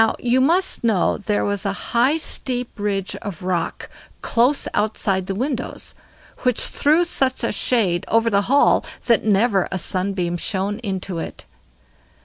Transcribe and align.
Now, 0.03 0.15
you 0.17 0.41
must 0.41 0.83
know 0.83 1.19
there 1.19 1.45
was 1.45 1.63
a 1.63 1.73
high 1.93 2.17
steep 2.17 2.71
ridge 2.79 3.15
of 3.17 3.43
rock 3.43 3.87
close 4.21 4.67
outside 4.73 5.27
the 5.27 5.35
windows, 5.35 5.93
which 6.39 6.59
threw 6.63 7.05
such 7.05 7.43
a 7.43 7.51
shade 7.51 8.03
over 8.07 8.31
the 8.31 8.41
hall 8.49 8.83
that 9.05 9.23
never 9.23 9.67
a 9.71 9.77
sunbeam 9.77 10.37
shone 10.37 10.79
into 10.79 11.19
it. 11.19 11.45